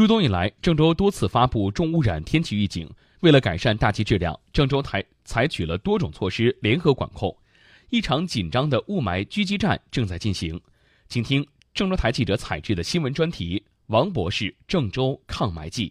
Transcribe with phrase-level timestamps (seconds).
[0.00, 2.90] 入冬以来，郑州多次发布重污染天气预警。
[3.20, 7.36] 为了改善大气质量，郑州台采取了多种措施联合管控。
[7.90, 10.58] 一场紧张的雾霾狙击战正在进行。
[11.08, 13.58] 请听郑州台记者采制的新闻专题
[13.88, 15.88] 《王博士郑州抗霾记》。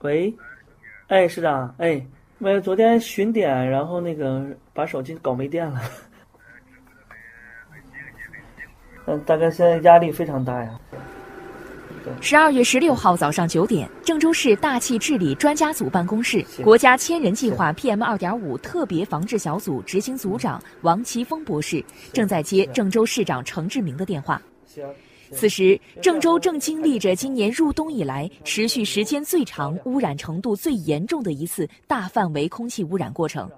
[0.00, 0.34] 喂，
[1.06, 2.06] 哎，市长，哎，
[2.36, 5.80] 我昨天巡点，然后那个把手机搞没电了。
[9.06, 10.78] 嗯，大概现在压力非常大呀。
[12.20, 24.40] 十二月十六号早上九点，郑州市大气治理专家组办公室国家千人计划 PM 二点五特别防治小组执行组长王奇峰博士正在接郑州市长程志明的电话。
[25.32, 33.50] 此时，郑州正经历着今年入冬以来持续时间最长、污染程度最严重的一次大范围空气污染过程。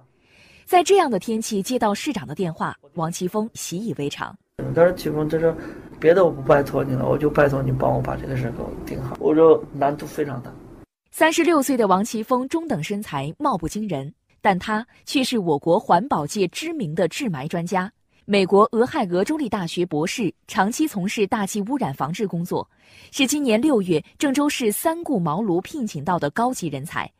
[0.64, 4.36] 在这样的天气接到市长的电话，王奇峰习以为常。
[4.74, 5.55] 当时奇峰他说。
[5.98, 9.16] 别的我不拜托你了，我就拜托你帮我把这个事给我定好。
[9.18, 10.52] 我说难度非常大。
[11.10, 17.91] 三十六岁的王奇峰中等身材，貌不惊人，但他却是我国环保界知名的治霾专家，
[18.27, 22.69] 美国俄亥俄州立大学博士，长期从事大气污染防治工作，
[23.11, 27.11] 是今年六月郑州市三顾茅庐聘请到的高级人才。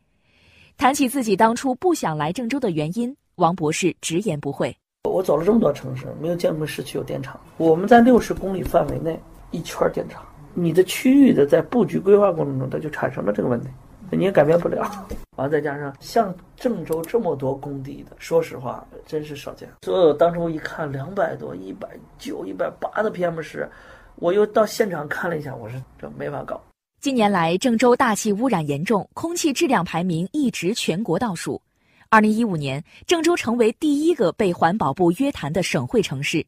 [0.77, 4.77] 谈起自己当初不想来郑州的原因，王博士直言不讳。
[5.08, 7.38] 我走了这么多城市，没有见过市区有电厂。
[7.56, 9.18] 我们在六十公里范围内
[9.50, 10.22] 一圈电厂，
[10.54, 13.68] 你的区域的在布局规划过程中，它就产生了这个问题，
[14.10, 14.90] 你也改变不了。
[15.36, 19.68] 完了再加上像郑州这么多工地的，说实话真是少见。
[19.82, 23.68] 所以我当初一看两百多、一百九、一百八的 PM 十，
[24.16, 26.60] 我又到现场看了一下，我说这没法搞。
[27.00, 31.60] 近年来，郑州大气污染严重，空气质量排名一直全国倒数。
[32.08, 36.44] 二零一五年，郑州成为第一个被环保部约谈的省会城市。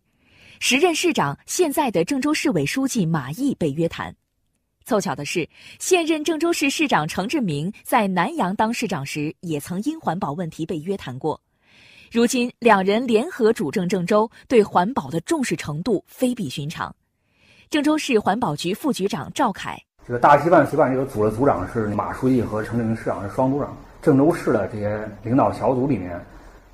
[0.61, 4.15] 时任市长、现在的郑州市委书记马毅被约谈。
[4.85, 5.49] 凑巧的是，
[5.81, 11.41] 现任郑州市市长程志明在南阳当市长时，也曾因环保问题被约谈过。
[12.11, 16.95] 如今，两人联合主政郑州，对环保的重视程度非比寻常。
[17.69, 23.77] 郑州市环保局副局长赵凯：这个大气办、气办这个组的组长是马书记和程志明市长是双组长。
[24.09, 26.19] 郑州市的这些领导小组里面，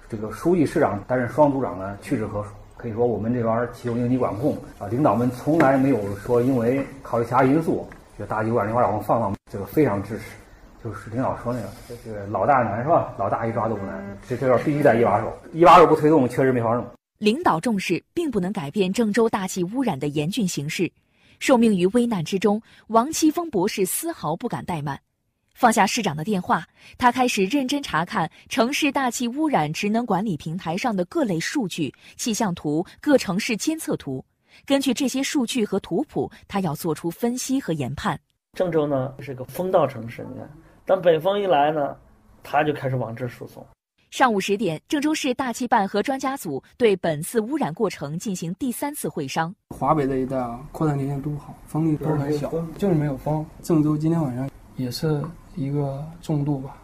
[0.08, 2.50] 这个书记、市长担任双组长呢，屈指可数。
[2.76, 10.24] 可以说，我们这边启动应急管控啊，领导们从来没有说因为考虑其他因素，就大气污染这块让我们放放，这个非常支持。
[10.84, 11.68] 就是领导说那个，
[12.04, 13.12] 这个老大难是吧？
[13.18, 16.86] 老大一抓都不难，这这边必须得一把手，一把手不推动，确实没法弄。
[17.18, 20.88] 领导重视，并不能改变郑州大气污染的严峻形势。
[21.40, 24.96] 受命于危难之中，王奇峰博士丝毫不敢怠慢。
[25.54, 26.66] 放下市长的电话，
[26.98, 34.22] 他开始认真查看城市大气污染职能管理平台上的各类数据、气象图、各城市监测图。
[34.66, 38.18] 根据这些数据和图谱，他要做出分析和研判。
[38.54, 40.50] 郑州呢是个风道城市，你看，
[40.84, 41.96] 但北风一来呢，
[42.42, 43.64] 他就开始往这输送。
[44.10, 49.54] 上午十点，郑州市大气办和专家组对本次污染过程进行第三次会商。
[49.70, 53.44] 华北这一带啊，扩散条件都不好，风力都很小，就是没有风。
[53.62, 55.22] 郑州今天晚上也是。
[55.56, 56.80] 一个重度吧。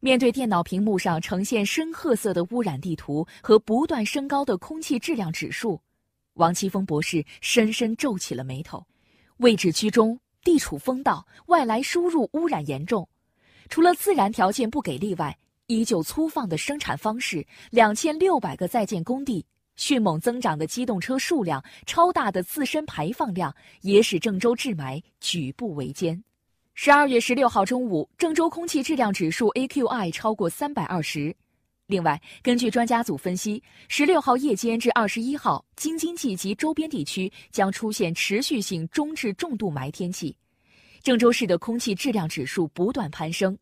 [0.00, 5.80] 面对电脑屏幕上呈现深褐色的污染地图和不断升高的空气质量指数，
[6.34, 8.86] 王奇峰博士深深皱起了眉头。
[9.38, 13.08] 位置居中，地处风道，外来输入污染严重。
[13.70, 15.36] 除了自然条件不给力外，
[15.68, 19.44] 依旧粗放的生产方式，两千六百个在建工地，
[19.76, 26.22] 迅猛增长的机动车数量，超大的自身排放量，也使郑州治霾举步维艰。
[26.76, 31.34] 十二月十六号中午，郑州空气质量指数 AQI 超过三百二十。
[31.86, 40.36] 另外，根据专家组分析，十六号夜间至二十一号，京津冀及周边地区将出现持续性中至重度霾天气。
[41.00, 43.56] 郑州市的空气质量指数不断攀升。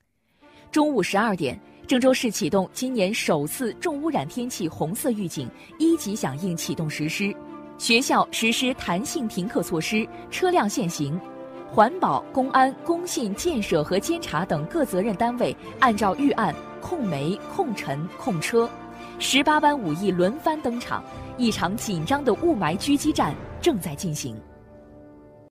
[0.70, 7.32] 中午十二点，郑州市启动今年首次重污染天气红色预警一级响应启动实施，
[7.76, 11.20] 学校实施弹性停课措施，车辆限行。
[11.74, 18.68] 环保、公安、工信、建设和监察等各责任单位按照预案控煤、控尘、控车，
[19.18, 21.02] 十八般武艺轮番登场，
[21.38, 24.36] 一场紧张的雾霾狙击战正在进行。